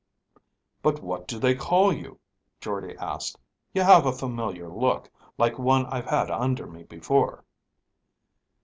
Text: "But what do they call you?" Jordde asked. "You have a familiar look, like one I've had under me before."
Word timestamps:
"But 0.81 1.03
what 1.03 1.27
do 1.27 1.37
they 1.37 1.53
call 1.53 1.93
you?" 1.93 2.19
Jordde 2.59 2.97
asked. 2.97 3.39
"You 3.71 3.83
have 3.83 4.03
a 4.07 4.11
familiar 4.11 4.67
look, 4.67 5.11
like 5.37 5.59
one 5.59 5.85
I've 5.85 6.07
had 6.07 6.31
under 6.31 6.65
me 6.65 6.81
before." 6.85 7.45